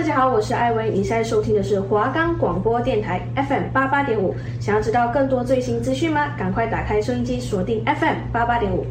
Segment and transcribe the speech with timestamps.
[0.00, 4.34] 大家好，我是艾薇，你现在收听的是华冈广播电台 FM 八八点五。
[4.58, 6.34] 想要知道更多最新资讯吗？
[6.38, 8.86] 赶快打开收音机，锁定 FM 八八点五。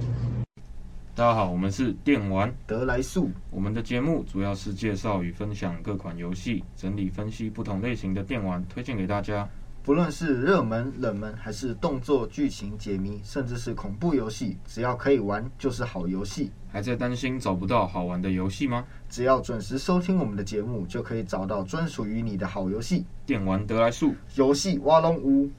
[1.15, 3.31] 大家好，我们是电玩得来速。
[3.49, 9.49] 我们的节目主要是介绍与分享各款游戏，整理分析不同类型的电玩，推荐给大家。
[9.81, 16.51] 不论是热门、冷门，还是动作、剧情、解谜，甚至是恐怖游戏，只要可以玩，就是好游戏。
[16.71, 18.85] 还在担心找不到好玩的游戏吗？
[19.09, 23.05] 只要准时收听我们的节目，就可以找到专属于你的好游戏。
[23.25, 25.49] 电玩得来速，游戏挖龙屋。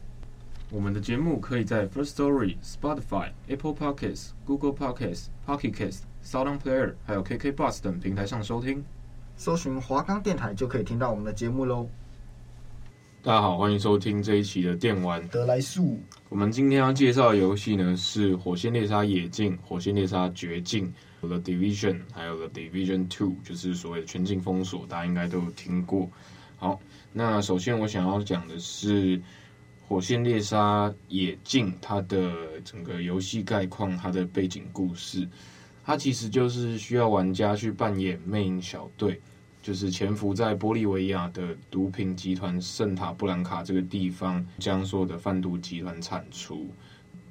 [0.71, 8.85] 我们的节目可以在 First Story、Spotify、Apple Podcasts、Google Podcasts、Pocket Casts、SoundPlayer，还有 KK Bus 等平台上收听。
[9.37, 11.88] 搜寻华冈电台就可以听到我们的节目喽。
[13.23, 16.01] 大家好，欢迎收听这一期的电玩得来速。
[16.30, 20.91] 我们今天要介绍的游戏呢是《火线猎杀野境》《火线猎杀绝境》
[21.29, 26.10] The Division，还有 The Division Two，就是所谓的全境封锁，大家应该都有听过。
[26.56, 26.80] 好，
[27.12, 29.18] 那首先我想要讲的是
[29.87, 32.32] 《火线猎杀野境》它的
[32.65, 35.29] 整个游戏概况，它的背景故事，
[35.84, 39.21] 它其实就是需要玩家去扮演魅影小队。
[39.63, 46.67] 就是潜伏在玻利维亚的毒品集团圣塔布兰卡这个地方，将所有的贩毒集团铲除。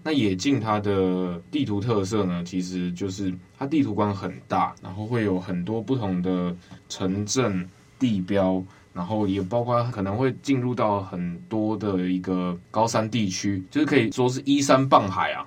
[0.01, 6.55] 那野境它的地图特色呢，其实就是它地图观很大，然后会有很多不同的
[6.87, 15.45] 城镇地标，然后也包括可能会进入到很多的一个高山地区，就是可以说是依山傍海啊。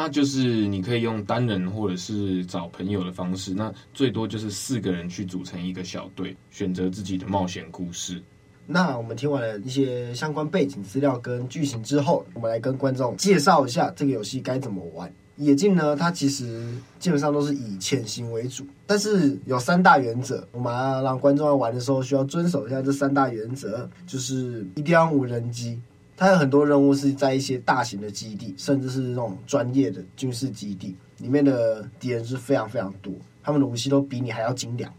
[0.00, 8.22] 那就是你可以用单人或者是找朋友的方式，那最多就是四个人去组成一个小队，选择自己的冒险故事。
[8.64, 15.12] 那我们听完了一些相关背景资料跟剧情之后，我们来跟观众介绍一下这个游戏该怎么玩。
[15.34, 16.64] 野境呢，它其实
[17.00, 25.80] 基本上都是以潜行为主，但是有三大原则，我们要让观众在玩的时候需要遵守一下这三大原则，就是一定要无人机。
[26.18, 34.92] 它有很多任务是在一些大型的基地，甚至是那种专业的军事基地里面的敌人是非常非常多，他们的武器都比你还要精良。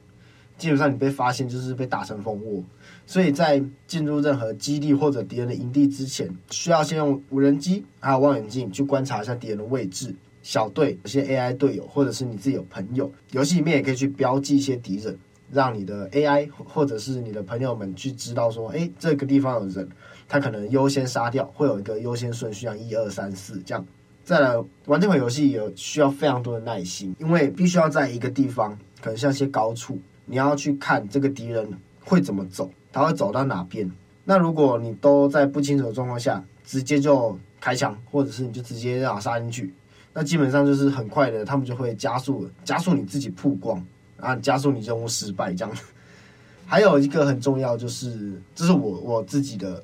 [0.58, 2.64] 基本上你被发现就是被打成蜂窝，
[3.06, 10.16] 所以在进入任何基地或者敌人的营地之前，需要先用无人机还有望远镜去观察一下敌人的位置。
[10.42, 15.18] 小队有些 AI 队友或者是你自己有朋友，游戏里面也可以去标记一些敌人，
[15.52, 19.88] 让你的 AI 或者是你的朋友们去知道说，哎，这个地方有人。
[20.32, 23.84] 他可能优先杀掉，会有一个优先顺序，像一二三四这样。
[24.24, 24.56] 再来
[24.86, 31.68] 玩这款游戏有需要非常多的耐心，因为必须要在一个地方，可能像些高处，你要去看这个敌人
[32.04, 33.90] 会怎么走，他会走到哪边。
[34.24, 39.74] 那如果你都在不清楚的状况下，直接就开枪，或者是你就直接让他杀进去，
[40.14, 43.84] 那基本上就是很快的，他们就会加速加速你自己曝光
[44.22, 45.78] 啊，加速你任务失败这样。
[46.66, 49.84] 还有一个很重要就是，这是我我自己的。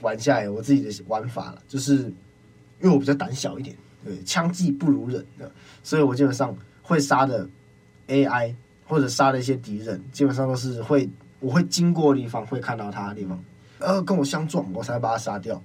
[0.00, 3.74] 玩下来，我自己的玩法了，就是因为我比较胆小一点，
[4.04, 5.50] 对，枪技不如人的，
[5.82, 7.48] 所以我基本上会杀的
[8.08, 8.54] AI
[8.86, 11.08] 或者杀的一些敌人，基本上都是会，
[11.40, 13.42] 我会经过的地方会看到他的地方，
[13.78, 15.62] 呃，跟我相撞，我才会把他杀掉。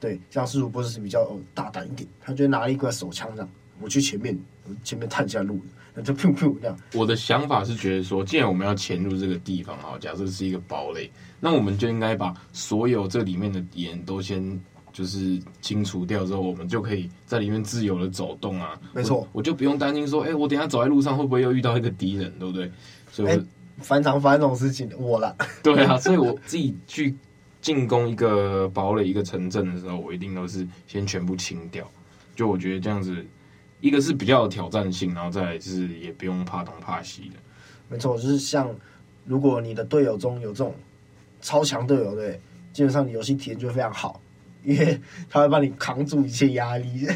[0.00, 3.48] 对，像是主播是比较大胆一点，他就拿了一个手枪这样，
[3.80, 4.38] 我去前面，
[4.82, 5.60] 前面探一下路。
[5.98, 6.76] 那就噗噗这样。
[6.92, 11.10] 我的想法是觉得说，既然我们要潜入这个地方啊，假设是一个堡垒，
[11.40, 14.60] 那我们就应该把所有这里面的敌人都先
[14.92, 18.78] 就是清除掉之后，我们就可以在里面自由的走动啊。
[18.92, 22.70] 没错，我，就不用担心说，哎、欸，我等下走在路上会不会又遇到一个敌人，对不对？
[23.10, 23.44] 所以我，哎，
[23.78, 25.34] 凡常发生这种事情，我了。
[25.62, 27.16] 对啊， 所以我自己去
[27.62, 31.90] 进攻一个堡垒、一个城镇的时候，我一定都是先全部清掉。
[32.34, 33.24] 就我觉得这样子。
[33.80, 37.36] 一个是比较有挑战性，然后再来就是也不用怕东怕西的。
[37.88, 38.74] 没错，就是像
[39.24, 40.74] 如果你的队友中有这种
[41.40, 42.40] 超强队友，对，
[42.72, 44.20] 基本上你游戏体验就会非常好，
[44.64, 44.98] 因为
[45.30, 47.06] 他会帮你扛住一切压力。
[47.06, 47.14] 哎、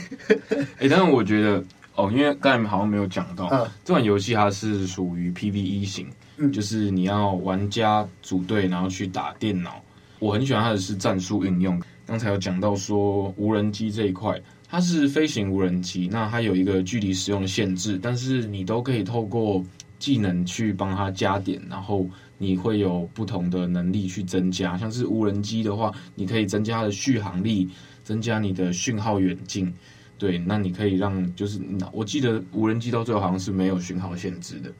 [0.80, 1.64] 欸，但是我觉得
[1.96, 9.82] 哦，因为刚才好像没有讲到，嗯、这款游戏它是属于 PVE 型，嗯，就是你要玩家组队，然后去打电脑。
[10.20, 11.80] 我很喜欢它的是战术运用。
[12.06, 14.40] 刚才有讲到说无人机这一块。
[14.70, 19.64] 它是飞行无人机，那它有一个距离使用的限制，但是你都可以透过
[19.98, 22.08] 技能去帮它加点，然后
[22.38, 24.78] 你会有不同的能力去增加。
[24.78, 27.68] 像是无人机的话，你可以增加它的续航力，
[28.04, 29.74] 增加你的讯号远近。
[30.16, 31.60] 对，那你可以让就是，
[31.92, 34.70] 我记得无人机到最后好像是没有讯号限制的。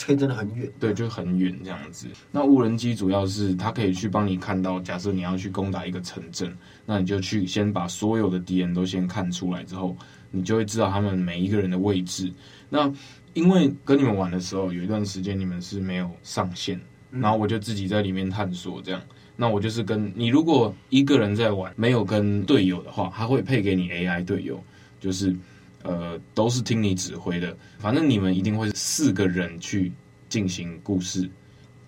[0.00, 2.06] 这个真的很远，对，就很远这样子。
[2.32, 6.56] 那无人机主要是它可以去帮你看到，假设你要去攻打一个城镇，
[6.86, 9.94] 那你就去先把所有的敌人都先看出来之后，
[10.30, 12.32] 你就会知道他们每一个人的位置。
[12.70, 12.90] 那
[13.34, 16.80] 因为跟你们玩的时候，有一段时间你们是没有上线，
[17.10, 19.02] 然后我就自己在里面探索这样。
[19.36, 24.62] 那我就是跟你，如果一个人在玩，没有跟队友的话，他会配给你 AI 队友，
[24.98, 25.36] 就是
[25.82, 27.56] 呃都是听你指挥的。
[27.78, 29.92] 反正你们一定会四个人去
[30.28, 31.28] 进行故事。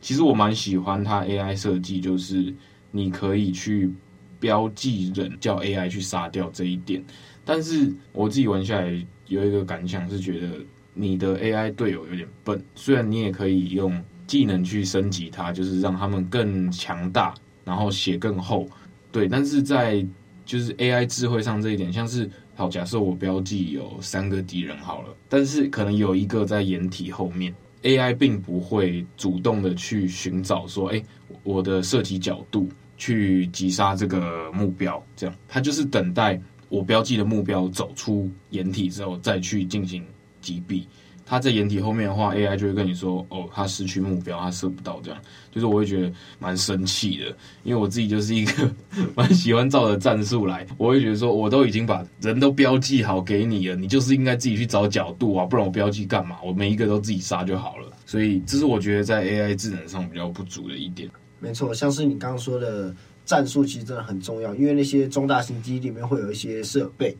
[0.01, 2.55] 其实我蛮喜欢它 AI 设计，就是
[2.91, 3.93] 你可以去
[4.39, 7.05] 标记人，叫 AI 去杀掉这一点。
[7.45, 10.49] 但是我自己玩下来有一个感想是觉得
[10.95, 14.03] 你的 AI 队友有点笨，虽然你也可以用。
[14.25, 17.35] 技能去升级它，就是让他们更强大，
[17.67, 18.67] 然后血更厚，
[19.11, 19.29] 对。
[19.29, 20.07] 但是在
[20.47, 22.31] 就是 AI 智慧上这一点，像是
[22.63, 31.03] 好，假设我标记有三个敌人好了，但是可能有一个在掩体后面，AI 并不会主动的去寻找说，哎，
[31.43, 40.05] 我的射击角度去击杀这个目标，这样，它就是等待我标记的目标走出掩体之后，再去进行
[40.41, 40.85] 击毙。
[41.25, 45.21] 他在掩体后面的话，AI 就会跟你说：“哦，他失去目标，他射不到。”这样，
[45.51, 47.27] 就是我会觉得蛮生气的，
[47.65, 48.71] 因为我自己就是一个
[49.15, 50.67] 蛮喜欢照着战术来。
[50.77, 56.37] 我会觉得说，我都已经把人都标记好给你了，你就是应该自己去找角度啊，不然我标记干嘛？
[56.45, 57.89] 我每一个都自己杀就好了。
[58.05, 61.09] 所以，这是我觉得在 AI 智能上比较不足的一点。
[61.39, 67.17] 没错，像是你刚刚说的战术，其实真的很重要，因为那些中大型机里面会有一些设备，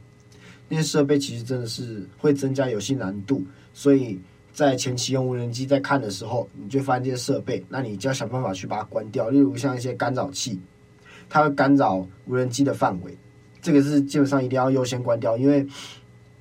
[0.69, 3.43] 那些设备其实真的是会增加游戏难度。
[3.75, 4.19] 所以
[4.53, 9.31] 在前期用无人机在看的时候，你就发现这些设备，那你就要想办法去把它关掉。
[9.31, 10.61] 例如像一些干扰器，
[11.29, 13.17] 它会干扰无人机的范围，
[13.61, 15.67] 这个是基本上一定要优先关掉，因为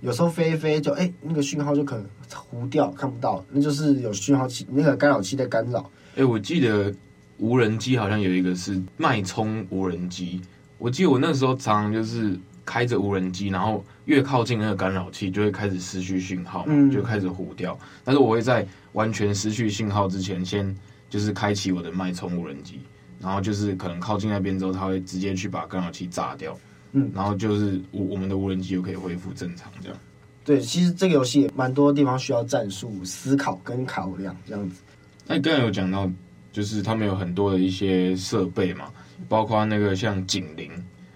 [0.02, 5.90] 有时候飞一飞就哎、那个讯号就可能糊掉，看不到，那就是有讯号器那个干扰器的干扰。
[6.16, 6.94] 哎、我记得
[7.38, 10.42] 无人机好像有一个是脉冲无人机，
[10.78, 12.38] 我记得我那时候常常就是。
[12.66, 17.78] 开着无人机，然后越靠近那个干扰器，就会开始失去讯号，就开始糊掉。
[18.04, 20.76] 但是我会在完全失去信号之前，先
[21.10, 22.80] 就是开启我的脉冲无人机，
[23.20, 26.58] 然后就是可能靠近那边之后，它会直接去把干扰器炸掉。
[26.94, 29.98] 嗯，然后就是我我们的无人机就可以恢复正常这样。
[30.44, 34.82] 对，其实这个游戏蛮多地方需要战术思考跟考量这样子。
[35.26, 36.12] 那你刚才有讲到，
[36.52, 38.92] 就是他们有很多的一些设备嘛，
[39.30, 40.70] 包括那个像警铃。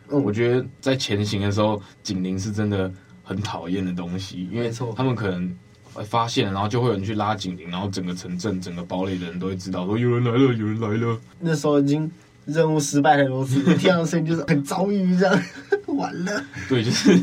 [0.09, 2.91] 嗯，我觉得在前行的时候，警铃是真的
[3.23, 5.55] 很讨厌的东西，因为他们可能
[6.05, 11.19] 发现，然后就会有人去拉警铃，然后整个城镇、整个堡垒的人都会知道说有人来了，有人来了。
[11.39, 12.09] 那时候已经
[12.45, 15.43] 任务失败很多次，听到声音就是很遭遇这样，
[15.97, 16.43] 完了。
[16.69, 17.19] 对，就是，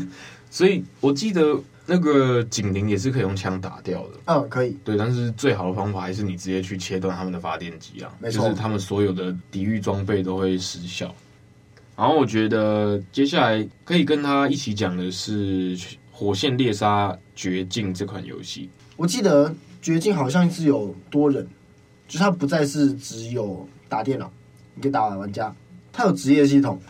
[0.49, 4.09] 所以我记得那个警铃也是可以用枪打掉的。
[4.25, 4.77] 嗯，可以。
[4.83, 11.13] 对，但是最好的方法还是你直接去切断他们的发电机啊，就是他们所有的抵御装备都会失效。
[11.95, 15.77] 然后我觉得接下来可以跟他一起讲的是
[16.11, 18.67] 《火线猎杀绝境》这款游戏。
[18.97, 19.47] 我记得
[19.79, 21.47] 《绝境》好像是有多人，
[22.07, 24.31] 就是它不再是只有打电脑，
[24.73, 25.55] 你可以打玩家，
[25.91, 26.81] 它有职业系统，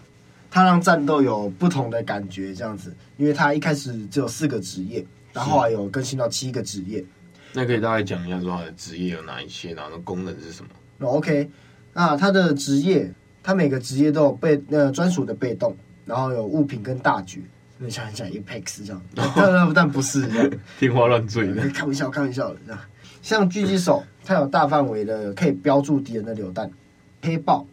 [0.49, 2.95] 它让战斗有不同的感觉，这样子。
[3.17, 7.03] 因为它一开始只有四个职业，然后还有更新到七个职业。
[7.51, 10.69] 那可以大概讲一下说它的职业有哪一些，然后功能是什么？
[10.97, 11.49] 那 OK，
[11.93, 13.13] 那它的职业。
[13.43, 15.75] 它每个职业都有被呃专属的被动，
[16.05, 17.43] 然后有物品跟大局，
[17.77, 19.01] 你想一想 Apex 这样，
[19.35, 22.81] 但但不是这样，天花乱坠的， 开玩笑开玩笑的这样。
[23.21, 26.67] 像狙击手，它有大范围的可以标注敌人的榴弹；
[27.21, 27.65] 黑豹，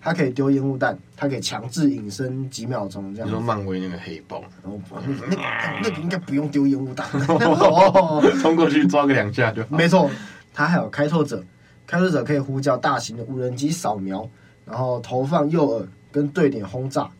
[0.00, 3.28] 它可以丢烟雾弹，它可以强制隐身几秒钟这样。
[3.28, 5.42] 你说漫威那个黑豹，然后那个
[5.82, 7.06] 那个应该不用丢烟雾弹，
[8.40, 9.76] 冲过去抓个两下就好。
[9.76, 10.10] 没错，
[10.54, 11.44] 它还有开拓者，
[11.86, 14.26] 开拓者可以呼叫大型的无人机扫描。
[14.66, 17.10] 然后投放诱饵跟对点轰炸，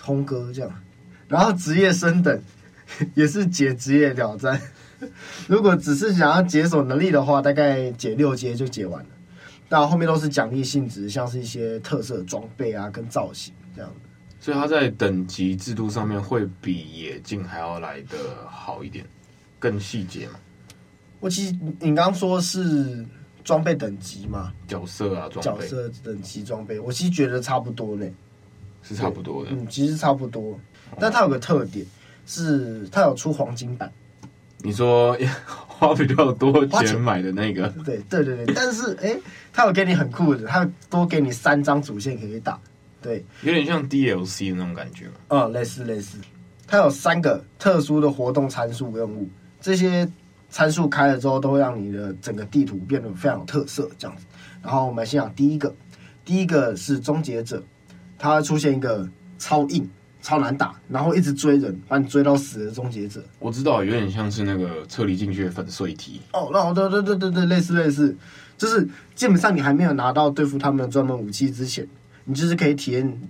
[0.00, 0.82] 轰哥这样，
[1.28, 2.42] 然后职业升等
[3.14, 4.60] 也是解职业挑战。
[5.46, 9.08] 如果只是想要解锁能力的话，大概解六阶就解完了。
[9.68, 13.90] 但后面都是奖励性质，像是一些特色装备啊跟造型这样。
[14.38, 18.16] 所以它在等级制度上面会比野境还要来的
[18.48, 19.04] 好一点，
[19.58, 20.34] 更细节嘛。
[21.20, 23.06] 我其实你刚刚说是。
[23.44, 28.12] 装备等级嘛，角色啊，装备，角色等级装备，我其实觉得差不多嘞，
[28.82, 30.58] 是差不多的，嗯，其实差不多，
[30.98, 31.84] 但它有个特点
[32.26, 33.90] 是它有出黄金版。
[34.64, 35.18] 你说
[35.66, 39.20] 花比较多钱买的那个， 对对对对，但是哎、欸，
[39.52, 42.60] 它有给你很酷的，它多给你三张主线可以打，
[43.00, 46.16] 对，有点像 DLC 的那种感觉嘛，嗯，类似类似，
[46.66, 49.28] 它有三个特殊的活动参数任务，
[49.60, 50.08] 这些。
[50.52, 54.24] 参数开了之后，都会让你的整个地图变得非常有特色，这样子。
[54.62, 55.74] 然后我们先讲第一个，
[56.26, 57.60] 第一个是终结者，
[58.18, 59.88] 它会出现一个超硬、
[60.20, 63.24] 超难打，然后一直追人，把你追到死的终结者。
[63.38, 66.20] 我知道，有点像是那个撤离进去的粉碎体。
[66.34, 68.14] 哦，那对对对对对，类似类似，
[68.58, 71.88] 就是基本上你还没有拿到对付他们的专门武器之前，
[72.24, 73.20] 你就是可以体验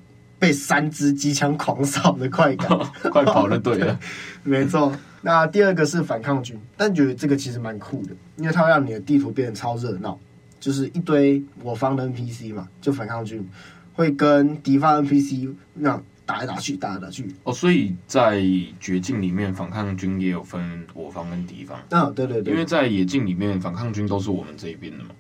[0.41, 2.77] 被三支机枪狂扫的快感，
[3.13, 3.97] 快跑了，对了，
[4.43, 4.93] 没错。
[5.23, 10.19] 那第二个是反抗军，但觉得这个其实蛮酷的，因为它会让你的地图变得超热闹，
[10.59, 13.49] 就是一堆我方的 NPC 嘛，就反抗军
[13.95, 17.33] 会跟敌方 NPC 那样打来打去，打来打去。
[17.45, 18.43] 哦，所以在
[18.81, 21.79] 绝境里面，反抗军也有分我方跟敌方。
[21.91, 25.11] 嗯、哦，对对对，因为在野境里面，反抗军都是我们这一边的嘛。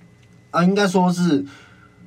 [0.50, 1.44] 啊，应该说是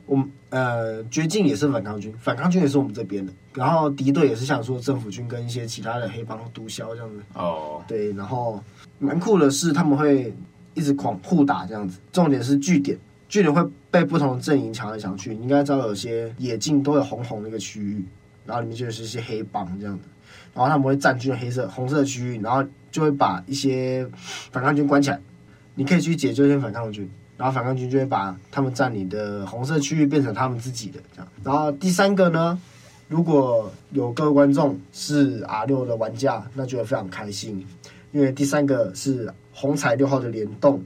[0.05, 3.33] 我们呃绝境也是反抗军，反抗军也是我们这边的。
[3.53, 8.63] 然后敌对也是像说政府军跟一些其他的黑帮毒枭这样子哦，对，然后
[8.97, 10.33] 蛮酷的是他们会
[10.73, 11.99] 一直狂互打这样子。
[12.13, 12.97] 重点是据点，
[13.27, 15.35] 据点会被不同的阵营抢来抢去。
[15.35, 18.05] 你应该知道有些野境都有红红的一个区域，
[18.45, 20.05] 然后里面就是一些黑帮这样子，
[20.53, 24.07] 然后他们会占据黑色、红色的区域，然后就会把一些
[24.51, 25.19] 反抗军关起来。
[25.75, 31.27] 你可以去解救一些反抗军，然后反抗军就会把他们占领的红色区域变成他们自己的这样。
[31.43, 32.59] 然后第三个呢？
[33.07, 37.63] 如果有各位观众是 R 六的玩家，那就会非常开心，
[38.11, 40.83] 因为第三个是红彩六号的联动，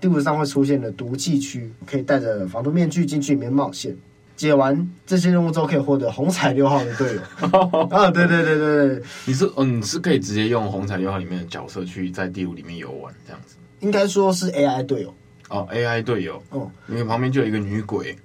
[0.00, 3.94] 地图上会出现的毒气区，可以戴着防毒面具进去里面冒险，
[4.38, 7.20] 解完这些任务之后可以获得红彩六号的队友。
[7.90, 15.14] 啊，对对对对对，你是嗯，你是可以直接用红彩六号里面的角色去在地图里面游玩这样子，应该说是 AI 队友
[15.50, 18.16] 哦，AI 队友哦，因为旁边就有一个女鬼。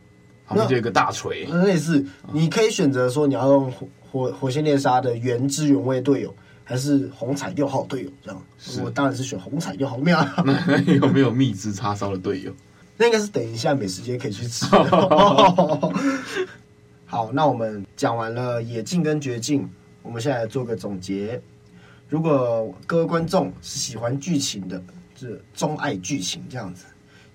[0.48, 6.32] 旁边就有一个大锤，类似，你可以选择说你要用火火火线猎杀的原汁原味队友，
[6.64, 8.40] 还是红彩六号队友这样。
[8.84, 9.98] 我当然是选红彩六号。
[9.98, 12.54] 没有，那 有没有蜜汁叉烧的队友？
[12.96, 14.68] 那应该是等一下美食街可以去吃。
[17.08, 19.68] 好，那我们讲完了野境跟绝境，
[20.04, 21.42] 我们现在来做个总结。
[22.08, 24.80] 如果各位观众是喜欢剧情的，
[25.20, 26.86] 是钟爱剧情这样子，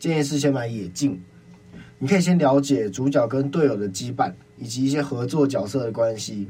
[0.01, 1.21] 建议是先买野境。
[2.01, 6.49] 你可以先了解主角跟队友的羁绊，以及一些合作角色的关系，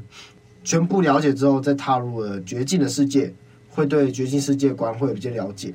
[0.63, 3.33] 全部了解之后，再踏入了绝境的世界，
[3.69, 5.73] 会对绝境世界观会比较了解。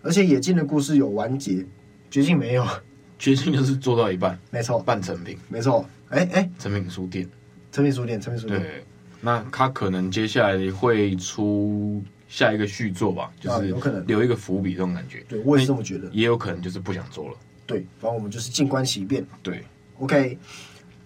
[0.00, 1.66] 而且野境的故事有完结，
[2.08, 2.64] 绝境没有，
[3.18, 5.84] 绝境就是做到一半，没错，半成品，没错。
[6.10, 7.28] 哎哎，成品书店，
[7.72, 8.60] 成品书店，成品书店。
[8.60, 8.84] 对，
[9.20, 12.00] 那他可能接下来会出
[12.34, 15.24] 下一个续作吧，就是有可能留一个伏笔这种感觉。
[15.28, 16.08] 对，我也是这么觉得。
[16.10, 17.34] 也有可能就是不想做了。
[17.64, 19.24] 对，反正我们就是静观其变。
[19.40, 19.62] 对
[20.00, 20.36] ，OK，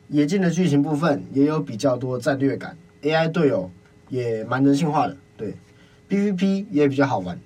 [0.08, 3.70] 野境的剧情部分也有比较多战略感，AI 队友
[4.08, 5.14] 也蛮人性化的。
[5.36, 5.54] 对
[6.08, 7.38] ，PVP 也比较好玩。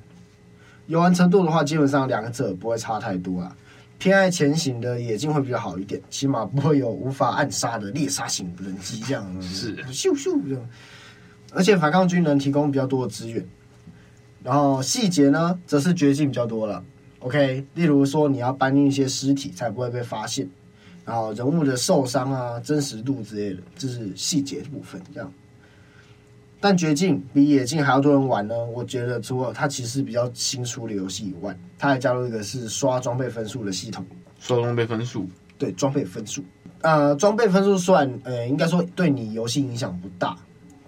[0.86, 3.56] 游玩程度的话，基本上两者不会差太多啊。
[3.98, 9.42] 偏爱前行的野境会比较好一点，起码不会有无法暗杀的猎杀型人机这样。
[9.42, 10.70] 是，咻咻这样。
[11.52, 13.44] 而且反抗军能提供比较多的资源，
[14.42, 16.82] 然后细节呢，则是绝境比较多了。
[17.20, 20.48] OK，例如说你要搬运一些尸体才不会被发现，
[21.04, 25.00] 然后人物的受伤啊、真实度之类的，这是细节部分。
[25.14, 25.32] 这样，
[26.60, 28.54] 但绝境比野境还要多人玩呢。
[28.66, 34.04] 我觉得除了它其实比较新出的游戏以外，它还加入一个是刷装备分数的系统。
[34.40, 35.28] 刷装备分数？
[35.56, 36.42] 对，装备分数。
[36.80, 40.36] 呃，装备分数算，呃，应该说对你游戏影响不大，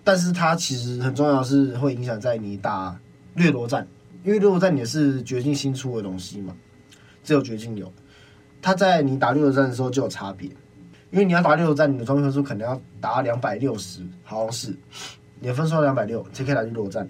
[0.03, 2.99] 但是它其实很重要，是会影响在你打
[3.35, 3.87] 掠夺战。
[4.23, 6.57] 因为掠夺战也是绝境新出的东西嘛，
[7.23, 7.93] 只有绝境有。
[8.63, 10.49] 它在你打掠夺战的时候就有差别，
[11.11, 14.75] 因为你要打掠夺战，你的装备分数可能要达两百六十，好像是
[15.41, 17.07] 你的分数要两百六才可以打掠夺战。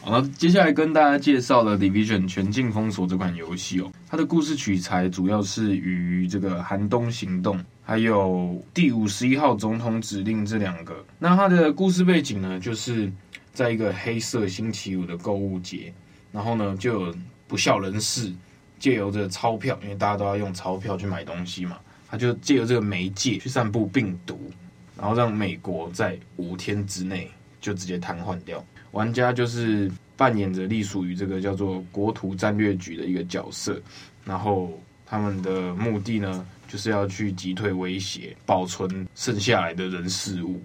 [0.00, 11.04] 好，那接下来跟大家介绍了《Division 全境封锁》这款游戏哦，它的故事取材主要是于这个寒冬行动，还有第五十一号总统指令这两个。
[11.20, 13.12] 那它的故事背景呢，就是
[13.52, 15.92] 在一个黑色星期五的购物节。
[16.32, 17.14] 然后呢，就有
[17.46, 18.32] 不肖人士
[18.78, 21.78] 借由这个钞票，因为大家都要用钞票去买东西嘛，
[22.08, 24.50] 他就借由这个媒介去散布病毒，
[24.96, 27.30] 然后让美国在五天之内
[27.60, 28.64] 就直接瘫痪掉。
[28.92, 33.78] 玩家就是扮演着隶属于这个叫做国土战略局的一个角色，
[34.24, 40.62] 然后他们的目的呢，就是要去击退威胁，保存剩下来的人事物。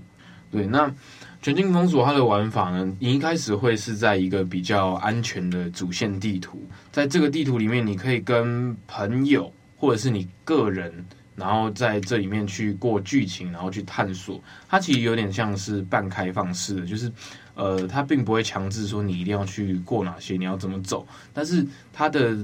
[0.49, 0.89] 对，那。
[1.47, 6.61] 全境封锁它的玩法呢，你一开始会是在一个比较安全的主线地图，
[6.91, 10.93] 在这个地图里面，你可以跟朋友或者是你个人，
[11.37, 14.43] 然后在这里面去过剧情，然后去探索。
[14.67, 17.09] 它其实有点像是半开放式的，就是
[17.55, 21.07] 呃，它并不会强制说你一定要去过哪些，你要怎么走。
[21.31, 22.37] 但是它的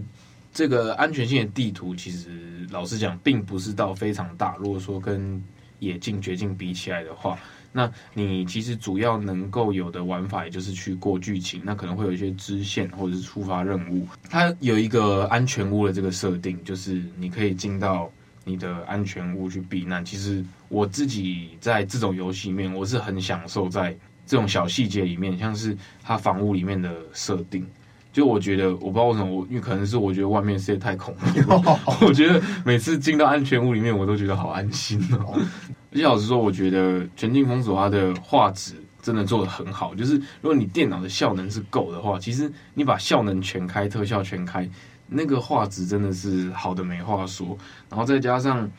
[0.53, 2.29] 这个安全性的地图，其实
[2.71, 4.55] 老实讲，并不是到非常大。
[4.57, 5.43] 如果说跟
[5.79, 7.37] 野境绝境比起来的话。
[7.75, 14.07] 那你其实主要能够有的玩法，也就是去过剧情，那可能会有一些支线或者是触发任务。
[14.29, 18.09] 它有一个安全屋的这个设定，就是你可以进到
[18.45, 20.05] 你的安全屋去避难。
[20.05, 27.65] 其实我自己在这种游戏里面，我是很享受在这种小细节里面，像是它房屋里面的设定。
[28.11, 31.25] 就我觉得，我不知道为什么，我因为可能是我觉得外面世界太恐怖，
[32.05, 35.33] 我觉得每次进到安全屋里面，我都觉得好安心哦。
[35.93, 39.93] 而且老实说，我觉得《全境封锁》它的画质真的做的很好。
[39.93, 44.67] 就是如果你电脑的效能是够的话，其实你把效能全开，特效全开，
[45.07, 47.57] 那个画质真的是好的没话说。
[47.89, 48.69] 然后再加上，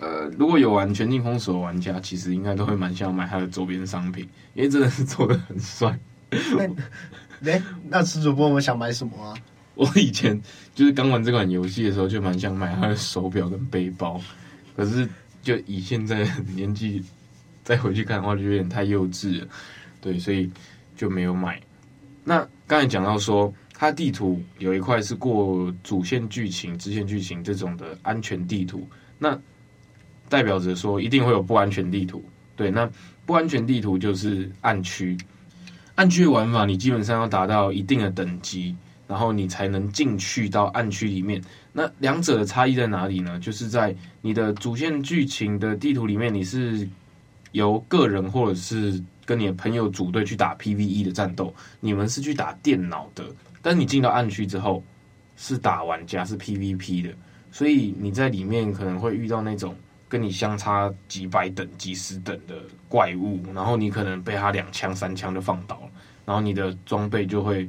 [0.00, 5.96] 呃，如果有玩《全境封锁》的玩家，其实应该都会蛮想买它的周边商品，因为真的是做的很帅。
[7.40, 9.32] 那、欸，那吃主播，我们想买什么啊？
[9.74, 10.42] 我以前
[10.74, 14.20] 就是刚玩这款游戏的时候，就蛮想买它的手表跟背包，
[14.76, 15.08] 可是
[15.42, 17.02] 就以现在年纪
[17.64, 19.48] 再回去看的话，就有点太幼稚了，
[20.00, 20.50] 对，所以
[20.96, 21.60] 就没有买。
[22.24, 28.86] 那刚才讲到说，它地图有一块是过主线剧情、支线剧情这种的安全地图，
[29.18, 29.38] 那
[30.28, 32.22] 代表着说一定会有不安全地图，
[32.54, 32.90] 对，那
[33.24, 35.16] 不安全地图就是暗区。
[35.94, 38.76] 暗区玩法，你基本上要达到一定的等级，
[39.08, 41.42] 然后你才能进去到暗区里面。
[41.72, 43.36] 那两者的差异在哪里呢？
[43.40, 46.88] 就是在你的主线剧情的地图里面，你是
[47.50, 53.24] 由个人或者是跟你的朋友组队去打 PVE 的战斗，你们是去打电脑的。
[53.60, 54.84] 但你进到暗区之后，
[55.36, 57.10] 是打玩家，是 PVP 的，
[57.50, 59.74] 所以你在里面可能会遇到那种。
[60.10, 62.54] 跟你相差几百等、几十等的
[62.88, 65.90] 怪物，然后你可能被他两枪、三枪就放倒了，
[66.24, 67.68] 然后你的装备就会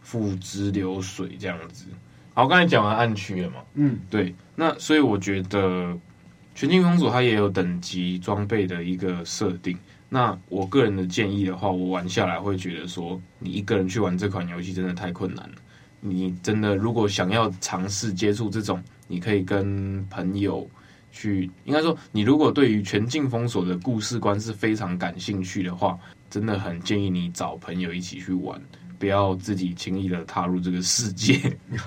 [0.00, 1.86] 付之流水这样子。
[2.34, 3.56] 好，刚才讲完暗区了嘛？
[3.74, 4.34] 嗯，对。
[4.54, 5.96] 那所以我觉得
[6.54, 9.76] 全境封锁它也有等级装备的一个设定。
[10.08, 15.54] 那我个人的建议的话，我玩下来会觉得说，你一个人去玩这款游戏真的太困难了。
[16.00, 20.68] 你真的如果想要尝试接触这种，你可以跟朋友。
[21.10, 28.60] 去，应该说，你如果对于全境封锁的故事观是非常感兴趣的话，真的很建议你找朋友一起去玩，
[28.98, 31.38] 不要自己轻易的踏入这个世界。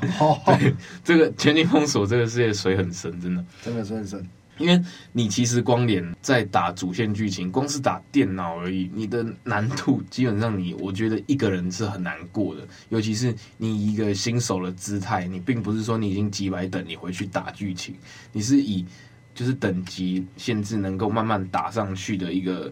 [0.45, 4.27] 对，这个全境封锁这个世界水很深，真的，真的是很深。
[4.57, 4.79] 因为
[5.11, 12.61] 你其实光连在打主线剧情，光是打电脑而已，你的难度基本上你，我觉得一个人是很难过的。
[12.89, 17.95] 尤其是你一个新手的姿态，你并不是说你已经几百等，你回去打剧情，
[18.31, 18.85] 你是以。
[19.33, 22.71] 就是等级限制能够慢慢打上去的一个，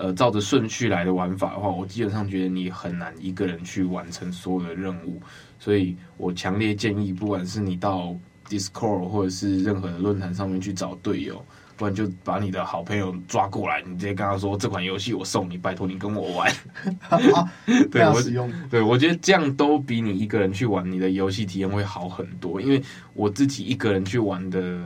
[0.00, 5.20] 呃，照着顺序来的玩法的话，我基本上觉得你很难一个人去完成所有的任务，
[5.58, 8.14] 所以我强烈建议，不管是你到
[8.48, 11.44] Discord 或者是任何的论坛上面去找队友，
[11.76, 16.52] 不然就把你的好朋友抓过来，你直接跟他说这款游戏我送你，拜托你跟我玩。
[17.10, 17.52] 啊、
[17.90, 22.80] 对，我使用，对我觉得这样都比你一个人去玩你的游戏体验会好很多，因为
[23.14, 24.78] 我自己一个人去玩的。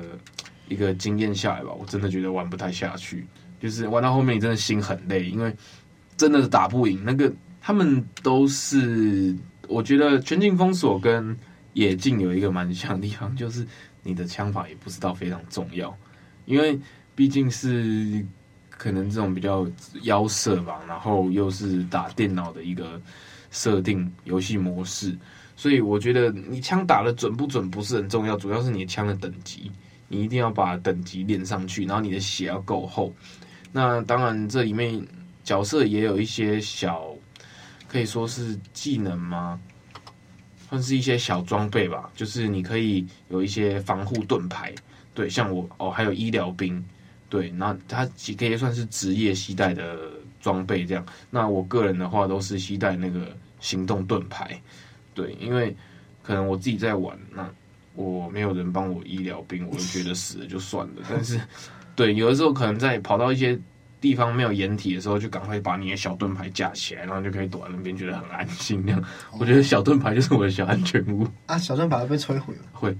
[0.68, 3.27] 一个经验下来吧，我真的觉得玩不太下去，
[3.62, 5.55] 就是玩到后面你真的心很累，因为
[6.16, 7.01] 真的是打不赢。
[7.05, 9.37] 那个他们都是，
[9.68, 11.38] 我觉得全境封锁跟
[11.75, 13.64] 野境有一个蛮像的地方，就是
[14.03, 15.96] 你的枪法也不知道非常重要，
[16.44, 16.77] 因为
[17.14, 18.27] 毕竟是
[18.68, 19.64] 可能这种比较
[20.03, 23.01] 腰色吧，然后又是打电脑的一个
[23.53, 25.16] 设定游戏模式，
[25.55, 29.70] 所以我觉得你枪打得准不准不是很重要，主要是你的枪的等级。
[30.09, 33.11] 你一定要把等级练上去，然后你的血要够厚。
[33.72, 35.04] 那当然，这里面
[35.42, 37.14] 角色也有一些小，
[37.88, 39.58] 可以说是技能吗？
[40.68, 42.11] 算是一些小装备吧。
[42.14, 44.72] 就是你可以有一些防护盾牌，
[45.14, 46.85] 对，像我哦，还有医疗兵，
[47.28, 48.06] 对，那它
[48.38, 51.04] 可以算是职业携带的装备这样。
[51.30, 54.61] 那我个人的话都是携带那个行动盾牌，
[55.14, 55.74] 对，因为
[56.22, 57.48] 可能我自己在玩那。
[57.94, 61.02] 我没有人帮我医疗兵，我就觉得死了就算了。
[61.11, 61.38] 但是，
[61.94, 63.59] 对，有的时候可能在跑到一些
[64.00, 68.83] 地方没有掩体的时候，就赶快把你的小盾牌架起来，然后就可以躲在那边，觉得很安心。
[68.85, 69.05] 那样，
[69.38, 71.59] 我觉得小盾牌就是我的小安全屋啊。
[71.59, 72.62] 小盾牌会被摧毁了？
[72.72, 72.96] 会，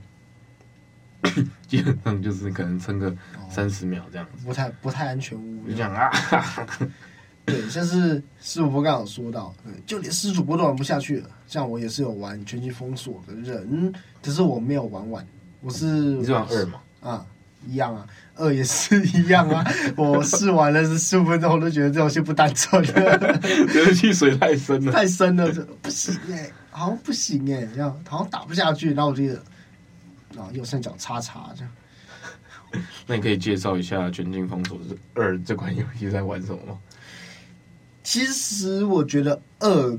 [1.67, 3.15] 基本上就是可能撑个
[3.49, 5.69] 三十秒这样子，不太不太安全屋。
[5.69, 6.11] 就这样啊。
[7.45, 9.53] 对，像是施主播刚刚有说到，
[9.85, 11.29] 就连施主播都玩不下去了。
[11.49, 15.27] 像我也是有玩全境封锁的人，只是我没有玩完。
[15.61, 16.81] 我是你是玩二吗？
[17.01, 17.27] 啊，
[17.67, 19.65] 一样啊，二也是一样啊。
[19.97, 23.41] 我试完了是十五分钟，我都觉得这游戏不单纯了，
[23.75, 28.95] 游戏水太深了，太深了，这不行哎、欸，好像不行哎、欸，这样好像打不下去。
[28.95, 29.43] 然后我记得，
[30.35, 31.73] 然后右上角叉叉这样。
[33.07, 34.79] 那你可以介绍一下《全境封锁
[35.15, 36.79] 二》这款游戏在玩什么吗？
[38.03, 39.99] 其实我觉得二，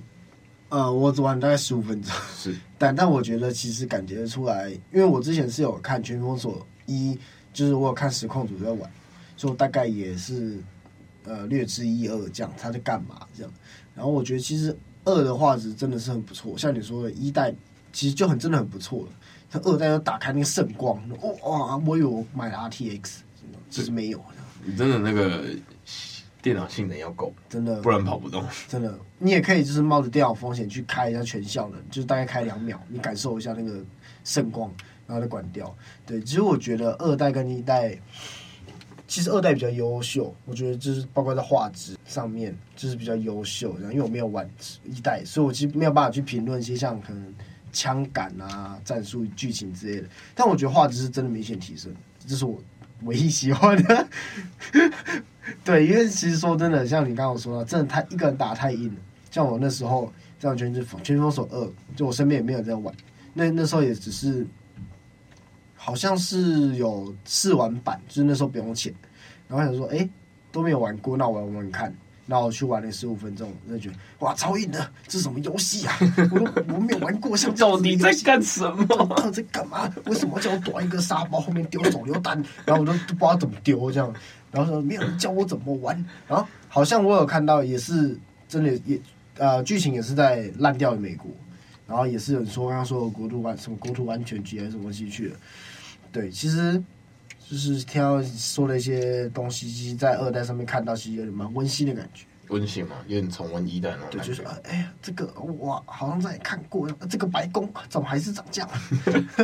[0.69, 7.13] 呃，我只玩大概十五分钟，是，但但我觉得其实感觉出来，因为我之前是有看《全封锁一》，
[7.53, 8.79] 就是我有看实况组在玩，
[9.37, 10.57] 所以我大概也是
[11.23, 13.51] 呃略知一二这样，他在干嘛这样。
[13.95, 17.53] 然后我觉得其实二的画质真的是很不错，像你说的一代
[17.91, 19.11] 其实就很真的很不错了，
[19.49, 20.99] 他二代要打开那个圣光，
[21.43, 23.17] 哇，我有买了 RTX，
[23.69, 24.19] 其实没有。
[24.65, 25.43] 你真的那个
[26.41, 28.43] 电脑性能要够，真的，不然跑不动。
[28.67, 33.83] 真的，你也可以就是冒着电脑风险去开一下全效能，就是大概开两秒，你感受一下那个
[34.23, 34.73] 圣光，
[35.07, 35.75] 然后就关掉。
[36.05, 37.97] 对，其实我觉得二代跟一代，
[39.07, 43.75] 其实二代比较优秀，我觉得就是包括在画质上面就是比较优秀。
[43.77, 44.49] 然后因为我没有玩
[44.83, 47.33] 一代，所以我其实没有办法去评论一些像可能
[47.71, 50.07] 枪感啊、战术、剧情之类的。
[50.35, 51.93] 但我觉得画质是真的明显提升，
[52.27, 52.59] 这是我。
[53.05, 54.07] 唯一喜欢的，
[55.65, 58.95] 对，因为其实说真的，像你刚刚说的，真的他一个人打太硬了。
[59.29, 62.95] 像我那时候这样全职全全封锁二，就我身边也没有在玩。
[63.33, 64.47] 那那时候也只是，
[65.83, 68.93] 好像是有试玩版，就是那时候不用钱。
[69.49, 70.07] 然后想说，哎、
[70.49, 71.93] 都没有玩过，那我玩玩看。
[72.25, 75.93] 然后我去玩了十五分钟，我就觉得哇，超硬的，这是什么游戏啊？
[76.31, 79.29] 我都我没有玩过，像到底在干什么？
[79.31, 79.93] 在干嘛？
[80.05, 82.41] 为什么叫我躲一个沙包后面丢手榴弹？
[82.65, 84.13] 然后我都不知道怎么丢这样。
[84.51, 85.93] 然后说没有人教我怎么玩。
[86.25, 88.17] 然后好像我有看到，也是
[88.47, 88.97] 真的也
[89.37, 91.29] 呃，剧情也是在烂掉的美国。
[91.85, 95.35] 然后也是有人说刚刚说国土安什么国土安全局还是什么东西去了。
[96.13, 96.81] 对，其实。
[97.49, 102.23] 就是听到说的一些东西，其实在二代上面看到，其实有点蛮温馨的感觉。
[102.47, 104.17] 温馨嘛，有点重温一代那种感觉。
[104.19, 105.25] 对，就是哎呀，这个
[105.59, 108.69] 哇，好像在看过，这个白宫怎么还是长这样？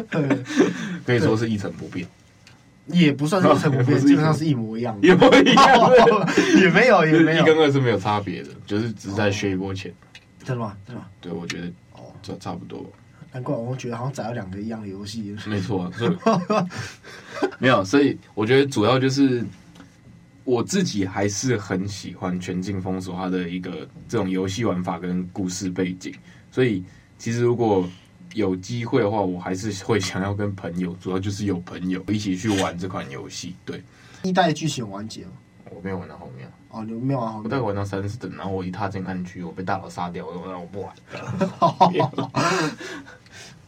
[1.05, 2.07] 可以说是一成不变，
[2.87, 5.91] 也不算 是一成不变，基本上是一模一样的，一模一样，
[6.63, 9.93] 也没有，也没有，一跟二是没有差别的，就是只是在削一波钱。
[10.43, 10.75] 真的吗？
[10.87, 11.07] 真的吗？
[11.21, 12.89] 对，我觉得哦，这差不多。
[13.31, 15.35] 难怪我觉得好像找了两个一样的游戏。
[15.45, 16.17] 没错，所以
[17.59, 19.45] 没有，所以我觉得主要就是
[20.43, 26.13] 我自己还是很喜欢《全境封锁》它的一个这种游戏玩法跟故事背景。
[26.51, 26.83] 所以
[27.17, 27.87] 其实如果
[28.33, 33.55] 有机会的话，我还是会想要跟朋友，主要就是有朋友一起去玩这款游戏。
[33.63, 33.83] 对，
[34.23, 35.31] 一代剧情完结了，
[35.69, 36.51] 我没有玩到后面。
[36.71, 37.45] 哦，你没有玩后面？
[37.45, 40.93] 我大概玩到三十等，然后我一踏进暗区，我被大佬杀掉，我说我不玩。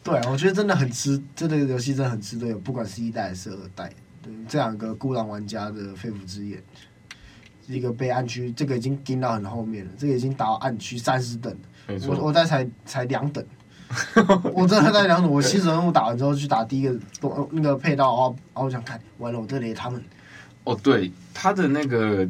[0.03, 3.91] 对，我觉得真的很吃，这个游戏真的很吃队友，不管是一代还是二代，
[4.23, 6.61] 对这两个孤狼玩家的肺腑之言。
[7.67, 11.55] 一个被暗区，这个已经盯到很后面了，这个已经打到暗区三十等，
[12.05, 13.45] 我我在才才两等，
[14.53, 16.99] 我真的在两等，我新手任务打完之后去打第一个
[17.51, 20.03] 那个配到哦，然后我想看完了，我这里他们。
[20.65, 22.27] 哦，对，他的那个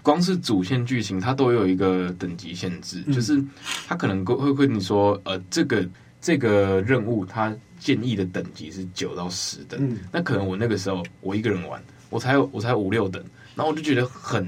[0.00, 3.44] 光是主线剧情，它都有一个等级限制，嗯、就是
[3.86, 5.86] 他可能会会跟你说，呃，这个。
[6.26, 13.22] 这个任务它建议的等级是九到十等，嗯，那可能我那个时候我一个人玩，我才有我才五六等，
[13.54, 14.44] 然后我就觉得很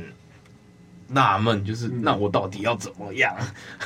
[1.07, 3.33] 纳闷，就是、嗯、那我到底要怎么样？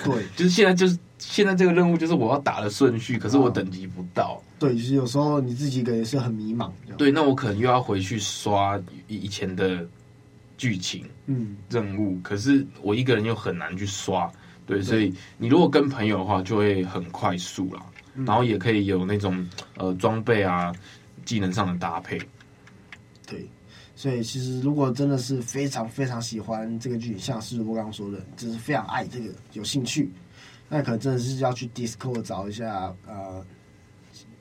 [0.04, 4.42] 对， 就是现在就是现在这个任务就是我要打的顺序，可是我等级不到。
[4.58, 6.70] 对，就是有时候你自己一个也是很迷茫。
[6.96, 9.86] 对，那我可能又要回去刷以前的
[10.56, 14.32] 剧情，嗯，任务，可是我一个人又很难去刷。
[14.74, 20.72] 对，所以你如果跟朋友的话，就会很快速啦，嗯、然后也可以有那种呃装备啊、
[21.24, 22.18] 技能上的搭配。
[23.26, 23.46] 对，
[23.94, 30.10] 所以其实如果真的是非常非常喜欢这个剧，像是我刚刚说的，就是非常爱这个、有兴趣，
[30.68, 33.44] 那可能真的是要去 Discord 找一下呃。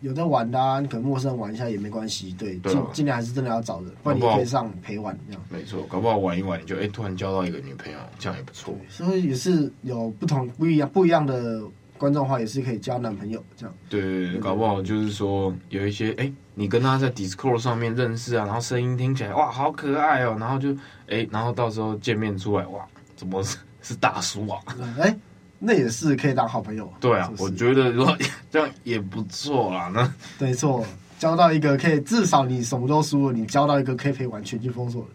[0.02, 5.42] 有在玩的，啊，你可能陌生人玩一下也没关系，对，尽尽量还是真的要找的，不然你可以上陪玩这样。
[5.50, 8.76] 没错，搞不好玩一玩你就哎、欸，突然交到一个女朋友，这样也不错。
[8.90, 11.62] 所以也是有不同不一样不一样的
[12.00, 13.76] 观众话，也是可以交男朋友这样。
[13.90, 20.74] 对对对，搞不好就是说有一些哎、欸，你跟他在 Discord 上面认识啊，然后声音听起来哇好可爱哦，然后就
[21.06, 22.84] 哎、欸，然后到时候见面出来哇，
[23.16, 24.60] 怎么是是大叔啊？
[25.00, 25.16] 哎。
[25.62, 26.92] 欸那也是可以当好朋友。
[27.00, 28.18] 对啊，是是我觉得如果
[28.50, 29.92] 这样也不错啦。
[29.94, 30.12] 那
[30.44, 30.84] 没错，
[31.20, 35.10] 交到一个可以至少你什么都输了，你交到一个可以陪玩全境封锁的，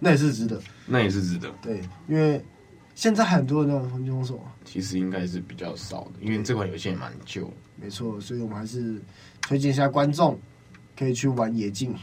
[0.00, 0.60] 那也是值得。
[0.86, 1.48] 那也是值得。
[1.62, 2.44] 对，因为
[2.96, 7.48] 现在很多人都玩全境封锁，其实应该是比较少的，因为这款游戏也蛮旧。
[7.76, 9.00] 没错，所以我们还是
[9.40, 10.36] 推荐一下观众
[10.98, 11.94] 可以去玩野境，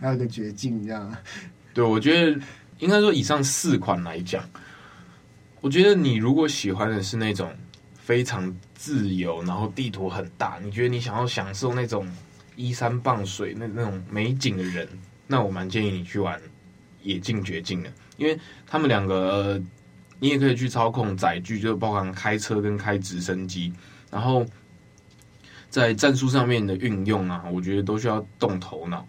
[0.00, 1.12] 还有个绝境这样。
[1.74, 2.40] 对，我觉得
[2.78, 4.44] 应该说以上四款来讲。
[5.62, 7.48] 我觉得你如果喜欢的是那种
[7.94, 12.04] 非常自由，然后地图很大，你觉得你想要享受那种
[12.56, 14.88] 依山傍水那那种美景的人，
[15.28, 16.36] 那我蛮建议你去玩
[17.04, 19.62] 《野境绝境》的，因为他们两个、
[20.18, 23.72] 你也可以去操控载具，就包含开车跟开直升机。
[24.10, 24.44] 然后
[25.70, 29.06] 在战术上面的运用啊，我觉得都需要动头脑。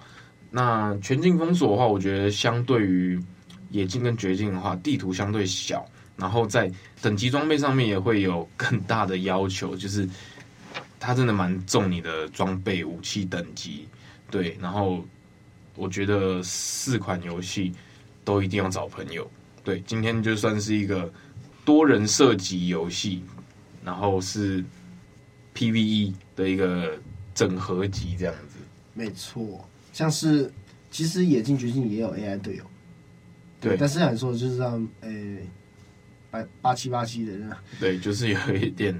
[0.52, 3.20] 那全境封锁的话，我觉得相对于
[3.72, 5.84] 野境跟绝境的话，地图相对小，
[6.16, 6.72] 然后在
[7.02, 10.08] 等级装备上面也会有更大的要求，就是
[11.00, 13.88] 它真的蛮重你的装备武器等级。
[14.30, 15.06] 对，然后
[15.76, 17.72] 我觉得四款游戏
[18.24, 19.30] 都一定要找朋友。
[19.64, 21.12] 对，今天就算是一个
[21.64, 23.24] 多人射击游戏，
[23.84, 24.64] 然后是
[25.56, 27.00] PVE 的一个
[27.34, 28.58] 整合集这样子。
[28.94, 30.52] 没错，像是
[30.92, 32.64] 其实野境绝境也有 AI 队友，
[33.62, 35.48] 对，但是想说就是这样，诶，
[36.34, 37.34] 八八七八七的，
[37.80, 39.00] 对，就是有一点。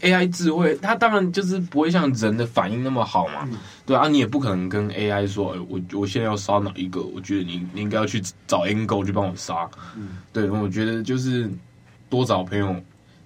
[0.00, 3.56] AI 智慧，它当然就是不会像人的反应那么好嘛，嗯、
[3.86, 7.00] 对啊，你也不可能跟 AI 说，欸、我我现在要杀哪一个？
[7.00, 11.48] 我觉得你你应该要去找 Angle 去帮我杀，嗯，对，我觉得就是
[12.10, 12.76] 多找朋友，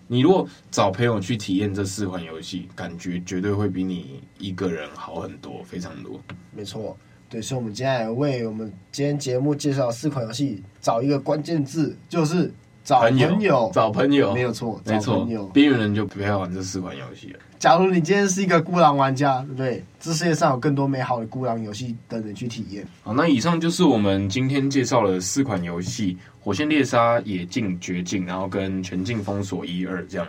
[0.06, 6.20] 你如果找朋友去体验这四款游戏，感觉绝对会比你一个人好很多，非常多。
[6.54, 6.96] 没错，
[7.28, 12.52] 对，所以我们接下来为我们今天节目介绍四款游戏，找一个关键字就是。
[12.88, 15.28] 找朋友，找朋友，没有错，没错。
[15.52, 17.38] 边缘人就不要玩这四款游戏了。
[17.58, 19.84] 假如你今天是一个孤狼玩家，对不对？
[20.00, 22.86] 这世界上有更多美好的孤狼游戏等着去体验。
[23.02, 30.26] 好，那以上就是我们今天介绍的四款游戏：火线猎杀、野境、绝境，然后跟全境封锁一二这样。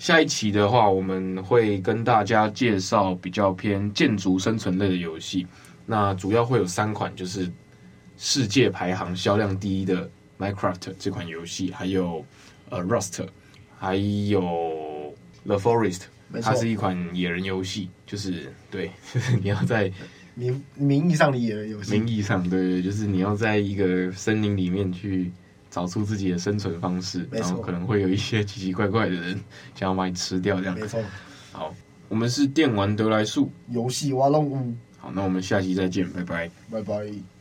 [0.00, 5.46] 下一期的话，我们会跟大家介绍比较偏建筑生存类的游戏。
[5.86, 7.48] 那主要会有三款，就是
[8.16, 10.10] 世界排行销量第一的。
[10.40, 12.24] Minecraft 这款游戏，还有
[12.70, 13.26] 呃 Rust，
[13.78, 16.02] 还有 The Forest，
[16.40, 18.90] 它是一款野人游戏，就是对，
[19.42, 19.92] 你要在
[20.34, 25.30] 名名义上的野人游戏，名义上对，就是你要在一个森林里面去
[25.70, 29.38] 找出自己的生存方式，然后可能会有一些奇奇怪怪的人
[29.74, 30.74] 想要把你吃掉，这样。
[30.74, 31.02] 没错。
[31.52, 31.74] 好，
[32.08, 34.76] 我们是电玩得来速，游戏挖龙。
[34.98, 37.39] 好，那我们下期再见，拜拜，拜拜。